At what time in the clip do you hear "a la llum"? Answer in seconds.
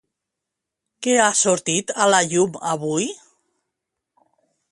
2.05-2.57